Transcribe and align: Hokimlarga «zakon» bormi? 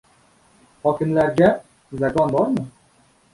Hokimlarga 0.85 1.51
«zakon» 1.99 2.33
bormi? 2.37 2.67